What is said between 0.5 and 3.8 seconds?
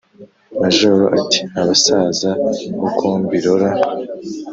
Majoro ati: "Abasaza uko mbirora,